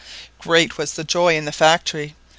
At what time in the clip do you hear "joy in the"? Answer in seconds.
1.03-1.51